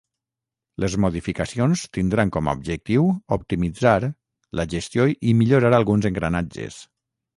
[0.83, 3.05] Les modificacions tindran com a objectiu
[3.37, 3.95] ‘optimitzar’
[4.61, 6.81] la gestió i ‘millorar alguns engranatges’.